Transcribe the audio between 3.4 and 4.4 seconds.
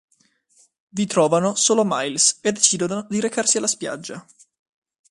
alla spiaggia.